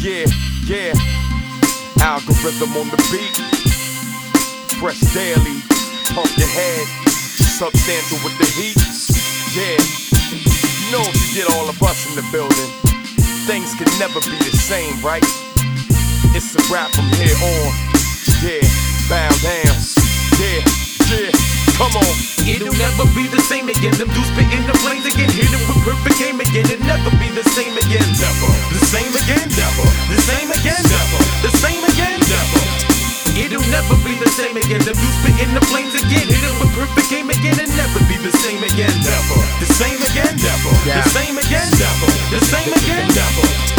Yeah, 0.00 0.24
yeah. 0.64 0.96
Algorythm 2.00 2.72
on 2.72 2.88
the 2.88 2.96
beat. 3.12 3.36
Fresh 4.80 5.00
daily. 5.12 5.60
Pumpkinhead. 6.16 6.88
Substantial 7.60 8.16
with 8.24 8.32
the 8.40 8.48
heat. 8.56 8.80
Yeah. 9.52 9.76
You 9.76 10.88
know 10.88 11.04
if 11.04 11.36
you 11.36 11.44
get 11.44 11.52
all 11.52 11.68
of 11.68 11.76
us 11.82 12.08
in 12.08 12.16
the 12.16 12.24
building, 12.32 12.72
things 13.44 13.74
can 13.76 13.92
never 14.00 14.24
be 14.24 14.40
the 14.40 14.56
same, 14.56 14.96
right? 15.04 15.20
It's 16.32 16.56
a 16.56 16.62
rap 16.72 16.88
from 16.96 17.04
here 17.20 17.36
on. 17.36 17.68
Yeah. 18.40 18.64
Bow 19.12 19.28
down. 19.44 19.76
Yeah, 20.40 20.64
yeah. 21.12 21.28
Come 21.76 21.92
on. 21.92 22.30
It'll 22.48 22.72
never 22.80 23.04
be 23.12 23.28
the 23.28 23.40
same 23.44 23.68
again. 23.68 23.92
Them 24.00 24.08
dudes 24.16 24.32
spitting 24.32 24.64
the 24.64 24.72
flames 24.80 25.04
again. 25.04 25.28
Hit 25.28 25.52
it 25.52 25.60
with 25.68 25.84
perfect 25.84 26.16
game 26.16 26.40
again. 26.40 26.64
It'll 26.72 26.86
never 26.88 27.10
be 27.20 27.28
the 27.36 27.44
same 27.52 27.76
again. 27.76 28.06
Never. 28.16 28.48
The 28.72 28.80
same 28.88 29.12
again. 29.12 29.48
Never. 30.10 30.18
The 30.18 30.26
same 30.26 30.50
again. 30.50 30.82
Never. 30.82 31.20
The 31.46 31.50
same 31.62 31.84
again. 31.86 32.18
Never. 32.26 32.62
It'll 33.38 33.62
never 33.70 33.94
be 34.02 34.18
the 34.18 34.28
same 34.34 34.56
again. 34.56 34.82
Them 34.82 34.98
dudes 34.98 35.16
spitting 35.22 35.54
the 35.54 35.62
flames 35.70 35.94
again. 35.94 36.26
Hit 36.26 36.42
it 36.42 36.54
with 36.58 36.74
perfect 36.74 37.10
game 37.10 37.30
again. 37.30 37.54
It'll 37.54 37.76
never 37.76 38.00
be 38.10 38.18
the 38.18 38.32
same 38.42 38.62
again. 38.62 38.90
Never. 39.06 39.38
The 39.62 39.70
same 39.70 40.02
again. 40.02 40.34
Never. 40.34 40.72
The 40.82 41.06
same 41.14 41.38
again. 41.38 41.68
Never. 41.78 42.08
The 42.34 42.40
same 42.42 42.72
again. 42.74 43.06
Never. 43.14 43.70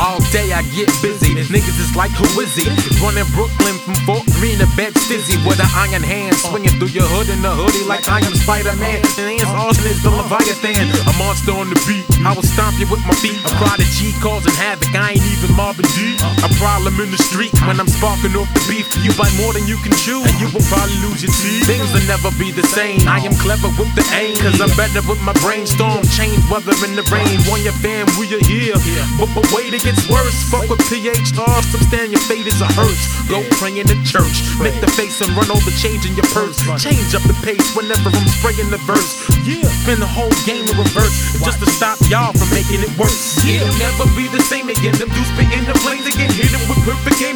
All 0.00 0.18
day 0.34 0.50
I 0.50 0.62
get 0.74 0.90
busy. 0.98 1.38
Niggas 1.38 1.78
is 1.78 1.94
like 1.94 2.10
who 2.10 2.26
is 2.40 2.56
he? 2.56 2.66
Running 2.98 3.28
Brooklyn 3.30 3.78
from 3.78 3.94
Fort 4.02 4.26
Greene 4.34 4.58
to 4.58 4.66
Bed 4.74 4.90
Stizzy 4.98 5.38
with 5.46 5.62
an 5.62 5.70
iron 5.70 6.02
hand 6.02 6.34
swinging 6.34 6.74
through 6.82 6.90
your 6.90 7.06
hood 7.06 7.30
in 7.30 7.42
the 7.42 7.52
hoodie 7.54 7.86
like 7.86 8.08
I 8.08 8.18
am 8.18 8.34
Spider 8.34 8.74
Man. 8.74 8.98
And 9.20 9.38
Lance 9.38 9.46
Austin 9.54 9.86
is 9.86 10.02
the 10.02 10.10
Leviathan, 10.10 10.90
a 11.06 11.14
monster 11.14 11.54
on 11.54 11.70
the 11.70 11.78
beat. 11.86 12.02
I 12.26 12.34
will 12.34 12.42
stomp 12.42 12.74
you 12.82 12.90
with 12.90 13.06
my 13.06 13.14
feet. 13.22 13.38
A 13.46 13.50
prodigy 13.54 14.10
causing 14.18 14.56
havoc. 14.58 14.90
I 14.98 15.14
ain't 15.14 15.22
even 15.22 15.23
Marvin 15.56 15.86
D. 15.94 16.18
A 16.42 16.50
problem 16.58 16.98
in 17.00 17.10
the 17.10 17.18
street 17.18 17.54
when 17.66 17.78
I'm 17.78 17.88
sparking 17.88 18.34
off 18.34 18.50
the 18.54 18.62
beef. 18.66 18.86
You 19.00 19.14
buy 19.14 19.30
more 19.38 19.54
than 19.54 19.66
you 19.70 19.78
can 19.78 19.94
chew, 20.02 20.20
and 20.22 20.36
you 20.42 20.50
will 20.50 20.64
probably 20.66 20.98
lose 21.06 21.22
your 21.22 21.30
teeth. 21.30 21.66
Things 21.66 21.86
will 21.94 22.06
never 22.10 22.30
be 22.36 22.50
the 22.50 22.66
same. 22.66 23.06
I 23.06 23.22
am 23.22 23.34
clever 23.38 23.70
with 23.78 23.90
the 23.94 24.04
aim, 24.14 24.34
cause 24.42 24.58
I'm 24.58 24.74
better 24.74 25.02
with 25.06 25.22
my 25.22 25.32
brainstorm. 25.38 26.02
Change 26.10 26.42
weather 26.50 26.74
in 26.82 26.98
the 26.98 27.06
rain. 27.14 27.38
Want 27.46 27.62
your 27.62 27.76
fam, 27.78 28.06
we 28.18 28.26
are 28.34 28.44
here. 28.44 28.76
But, 29.16 29.30
but 29.34 29.46
wait, 29.54 29.72
it 29.72 29.86
gets 29.86 30.04
worse. 30.10 30.34
Fuck 30.50 30.66
with 30.66 30.82
PH 30.90 31.30
stars, 31.30 31.64
stand 31.86 32.10
your 32.10 32.22
fate 32.26 32.46
is 32.46 32.60
a 32.60 32.68
hearse. 32.74 33.02
Go 33.30 33.46
pray 33.62 33.78
in 33.78 33.86
the 33.86 33.98
church, 34.02 34.42
make 34.58 34.76
the 34.82 34.90
face 34.98 35.22
and 35.22 35.30
run 35.38 35.50
over 35.50 35.70
change 35.78 36.04
in 36.04 36.18
your 36.18 36.26
purse. 36.34 36.58
Change 36.82 37.14
up 37.14 37.22
the 37.30 37.36
pace 37.46 37.74
whenever 37.78 38.10
I'm 38.10 38.28
spraying 38.42 38.70
the 38.74 38.82
verse. 38.82 39.22
Yeah, 39.46 39.62
spin 39.84 40.00
the 40.02 40.10
whole 40.10 40.32
game 40.42 40.66
in 40.66 40.76
reverse 40.76 41.38
just 41.40 41.60
to 41.62 41.68
stop 41.70 41.98
y'all 42.10 42.32
from 42.34 42.50
making 42.50 42.82
it 42.82 42.92
worse. 42.98 43.38
It'll 43.46 43.70
never 43.78 44.04
be 44.18 44.26
the 44.28 44.42
same 44.42 44.68
again. 44.68 44.94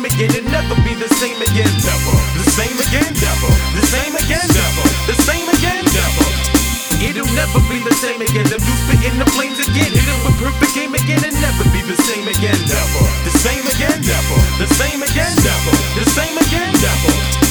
Again. 0.08 0.30
It'll 0.32 0.50
never 0.50 0.74
be 0.82 0.94
the 0.94 1.08
same 1.20 1.40
again. 1.42 1.70
Never. 1.84 2.16
The 2.40 2.46
same 2.56 2.78
again. 2.80 3.12
Never. 3.12 3.50
The 3.76 3.84
same 3.84 4.14
again. 4.16 4.46
Never. 4.48 4.84
The 5.06 5.16
same 5.28 5.48
again. 5.52 5.84
Never. 5.84 6.26
It'll 6.98 7.32
never 7.34 7.60
be 7.70 7.78
the 7.84 7.94
same 8.02 8.20
again. 8.20 8.46
Them 8.48 8.60
dudes 8.60 8.82
spitting 8.88 9.18
the 9.18 9.28
flames 9.36 9.60
again. 9.60 9.92
Hit 9.92 10.08
it 10.08 10.18
with 10.24 10.38
perfect 10.40 10.74
game 10.74 10.94
again. 10.94 11.20
It'll 11.24 11.40
never 11.40 11.64
be 11.70 11.82
the 11.84 11.98
same 12.08 12.26
again. 12.26 12.58
Never. 12.66 13.04
The 13.28 13.34
same 13.38 13.64
again. 13.68 13.98
Never. 14.02 14.38
The 14.58 14.68
same 14.74 15.02
again. 15.02 15.34
Never. 15.44 15.74
The 15.98 16.04
same 16.16 16.36
again. 16.38 16.72
Never. 16.80 17.47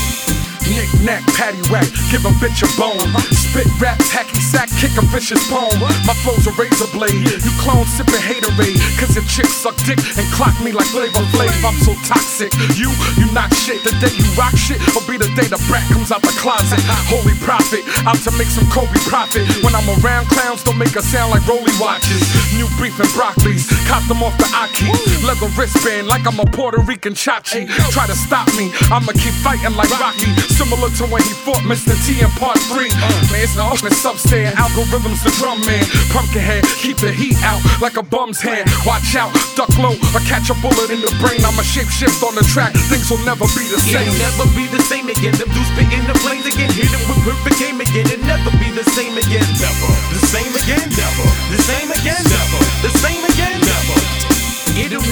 Knick 0.78 0.94
knack, 1.02 1.26
patty 1.34 1.58
whack, 1.74 1.90
give 2.14 2.22
a 2.22 2.30
bitch 2.38 2.62
a 2.62 2.70
bone. 2.78 3.02
Spit 3.34 3.66
rap, 3.82 3.98
tacky 4.14 4.38
sack, 4.38 4.70
kick 4.78 4.94
a 4.94 5.02
vicious 5.10 5.42
bone. 5.50 5.74
My 6.06 6.14
flow's 6.22 6.46
a 6.46 6.54
razor 6.54 6.86
blade. 6.94 7.18
You 7.18 7.50
clone 7.58 7.90
sipping 7.90 8.22
haterade, 8.22 8.78
cause 9.02 9.18
your 9.18 9.26
chicks 9.26 9.58
suck 9.58 9.74
dick 9.90 9.98
and 9.98 10.28
clock 10.38 10.54
me 10.62 10.70
like 10.70 10.86
flavor 10.94 11.26
flav. 11.34 11.50
I'm 11.66 11.74
so 11.82 11.98
toxic. 12.06 12.54
You, 12.78 12.94
you 13.18 13.26
not 13.34 13.50
shit. 13.58 13.82
The 13.82 13.90
day 13.98 14.14
you 14.14 14.30
rock 14.38 14.54
shit 14.54 14.78
will 14.94 15.02
be 15.10 15.18
the 15.18 15.26
day 15.34 15.50
the 15.50 15.58
brat 15.66 15.82
comes 15.90 16.14
out 16.14 16.22
the 16.22 16.36
closet. 16.38 16.78
Holy 17.10 17.34
prophet, 17.42 17.82
out 18.06 18.22
to 18.30 18.32
make 18.38 18.54
some 18.54 18.70
Kobe 18.70 19.02
profit. 19.10 19.50
When 19.66 19.74
I'm 19.74 19.90
around 20.06 20.30
clowns, 20.30 20.62
don't 20.62 20.78
make 20.78 20.94
a 20.94 21.02
sound 21.02 21.34
like 21.34 21.42
Rollie 21.50 21.74
watches. 21.82 22.22
New 22.54 22.70
beef 22.78 22.94
and 23.02 23.10
broccolis, 23.18 23.66
cop 23.90 24.06
them 24.06 24.22
off 24.22 24.38
the 24.38 24.46
Aki. 24.54 24.94
Leather 25.26 25.50
wristband 25.58 26.06
like 26.06 26.30
I'm 26.30 26.38
a 26.38 26.46
Puerto 26.46 26.86
Rican 26.86 27.18
chachi. 27.18 27.66
Try 27.90 28.06
to 28.06 28.14
stop 28.14 28.46
me, 28.54 28.70
I'ma 28.94 29.18
keep 29.18 29.34
fighting 29.42 29.74
like 29.74 29.90
Rocky. 29.98 30.38
Similar 30.68 30.92
to 31.00 31.08
when 31.08 31.24
he 31.24 31.32
fought 31.48 31.64
Mr. 31.64 31.96
T 32.04 32.20
in 32.20 32.28
part 32.36 32.60
three. 32.68 32.92
Man, 33.32 33.40
it's 33.40 33.56
the 33.56 33.64
ultimate 33.64 33.96
substand. 33.96 34.52
Algorythm's, 34.60 35.24
the 35.24 35.32
drum 35.40 35.64
man. 35.64 35.80
Pumpkinhead, 36.12 36.68
keep 36.76 37.00
the 37.00 37.08
heat 37.08 37.40
out 37.40 37.64
like 37.80 37.96
a 37.96 38.04
bum's 38.04 38.44
hand. 38.44 38.68
Watch 38.84 39.16
out, 39.16 39.32
duck 39.56 39.72
low, 39.80 39.96
or 40.12 40.22
catch 40.28 40.52
a 40.52 40.56
bullet 40.60 40.92
in 40.92 41.00
the 41.00 41.08
brain. 41.24 41.40
I'm 41.48 41.56
a 41.56 41.64
shapeshift 41.64 42.20
on 42.20 42.36
the 42.36 42.44
track. 42.52 42.76
Things 42.92 43.08
will 43.08 43.24
never 43.24 43.48
be 43.56 43.64
the 43.72 43.80
same. 43.80 44.12
It'll 44.12 44.20
never 44.20 44.44
be 44.60 44.68
the 44.68 44.84
same 44.92 45.08
again. 45.08 45.40
Them 45.40 45.48
dudes 45.56 45.72
spitting 45.72 46.04
the 46.04 46.20
flames 46.20 46.44
again. 46.44 46.68
Hit 46.76 46.92
it 46.92 47.00
with 47.08 47.24
perfect 47.24 47.64
game 47.64 47.80
again. 47.80 48.04
It'll 48.04 48.28
never 48.28 48.52
be 48.60 48.68
the 48.76 48.84
same 48.92 49.16
again. 49.16 49.48
Never. 49.64 49.92
The 50.12 50.20
same 50.28 50.52
again. 50.52 50.84
Never. 50.84 51.28
The 51.48 51.64
same 51.64 51.90
again. 51.96 52.20
Never. 52.28 52.60
The 52.84 52.92
same 53.00 53.24
again. 53.24 53.27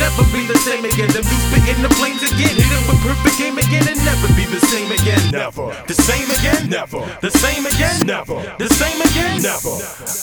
Never. 0.05 0.21
Be 0.29 0.45
the 0.45 0.57
same 0.61 0.85
again. 0.85 1.09
Them 1.15 1.23
dudes 1.23 1.45
spitting 1.49 1.81
the 1.81 1.89
flames 1.97 2.21
again. 2.21 2.53
Hit 2.53 2.69
it 2.69 2.83
with 2.85 3.01
perfect 3.01 3.37
game 3.41 3.57
again. 3.57 3.87
It'll 3.89 4.05
never 4.05 4.27
be 4.37 4.45
the 4.45 4.61
same 4.69 4.91
again. 4.91 5.31
Never. 5.31 5.73
The 5.87 5.97
same 5.97 6.29
again. 6.29 6.69
Never. 6.69 7.01
The 7.25 7.31
same 7.31 7.65
again. 7.65 8.05
Never. 8.05 8.37
The 8.61 8.69
same 8.69 9.01
again. 9.01 9.41
Never. 9.41 9.73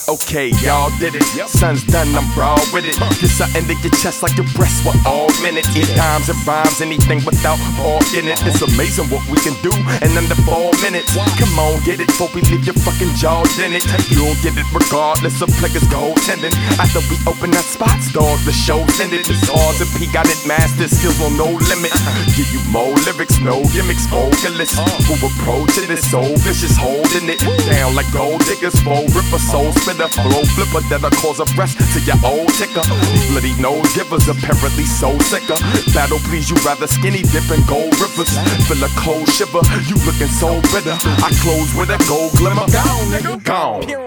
Okay, 0.07 0.55
y'all 0.63 0.91
did 1.03 1.15
it. 1.15 1.23
Sun's 1.49 1.83
done, 1.83 2.15
I'm 2.15 2.27
broad 2.31 2.63
with 2.71 2.85
it. 2.85 2.95
Get 3.19 3.27
something 3.27 3.65
to 3.67 3.75
your 3.83 3.91
chest 3.99 4.23
like 4.23 4.35
your 4.39 4.47
breasts 4.55 4.85
were 4.85 4.95
all 5.03 5.27
minute. 5.43 5.67
It 5.75 5.91
dimes 5.95 6.29
and 6.29 6.39
rhymes, 6.47 6.79
anything 6.79 7.19
without 7.25 7.59
all 7.79 8.03
in 8.15 8.27
it. 8.27 8.39
It's 8.47 8.61
amazing 8.63 9.11
what 9.11 9.23
we 9.27 9.35
can 9.43 9.55
do 9.65 9.73
in 9.99 10.11
under 10.15 10.37
four 10.47 10.71
minutes. 10.79 11.11
Come 11.39 11.59
on, 11.59 11.81
get 11.83 11.99
it 11.99 12.07
before 12.07 12.29
we 12.35 12.41
leave 12.47 12.63
your 12.63 12.77
fucking 12.83 13.15
jaws 13.19 13.59
in 13.59 13.73
it. 13.73 13.83
You'll 14.11 14.37
get 14.39 14.55
it 14.55 14.67
regardless 14.71 15.41
of 15.41 15.49
players 15.59 15.83
goaltending. 15.91 16.55
After 16.79 17.01
we 17.11 17.19
open 17.27 17.51
that 17.51 17.65
spots, 17.67 18.11
dog, 18.11 18.39
the 18.47 18.53
show's 18.53 18.99
ended. 18.99 19.25
These 19.25 19.49
R's 19.49 19.72
and 19.81 19.89
P 19.97 20.11
got 20.11 20.27
it 20.29 20.41
mastered, 20.45 20.89
skills 20.89 21.19
on 21.21 21.37
no 21.37 21.47
limit. 21.69 21.93
Give 22.35 22.49
you 22.51 22.61
more 22.69 22.93
lyrics, 23.07 23.39
no 23.39 23.63
gimmicks, 23.71 24.05
vocalists. 24.07 24.77
Who 25.07 25.15
approaching 25.23 25.89
it 25.89 26.01
so 26.03 26.21
vicious, 26.43 26.75
holding 26.77 27.29
it 27.29 27.39
down 27.69 27.95
like 27.95 28.09
gold 28.11 28.41
diggers. 28.45 28.75
Full 28.81 29.07
ripper, 29.15 29.39
soul 29.39 29.71
spitter, 29.79 30.09
flow 30.09 30.43
flipper 30.53 30.81
that'll 30.89 31.13
cause 31.21 31.39
a 31.39 31.47
rest 31.57 31.79
to 31.79 31.99
your 32.03 32.19
old 32.25 32.49
ticker. 32.59 32.83
Bloody 33.31 33.53
nose 33.61 33.87
givers 33.95 34.27
apparently 34.27 34.85
so 34.85 35.17
sicker. 35.29 35.57
Battle 35.93 36.19
please 36.27 36.49
you 36.49 36.57
rather 36.65 36.87
skinny 36.87 37.23
dipping 37.23 37.63
gold 37.65 37.93
rivers. 38.01 38.33
Feel 38.67 38.83
a 38.83 38.89
cold 38.99 39.29
shiver, 39.29 39.63
you 39.87 39.95
looking 40.05 40.31
so 40.33 40.59
bitter. 40.73 40.97
I 41.23 41.31
close 41.41 41.71
with 41.77 41.89
a 41.89 41.99
gold 42.07 42.33
glimmer. 42.35 42.67
Gone, 42.67 43.07
nigga, 43.13 43.43
gone. 43.43 44.02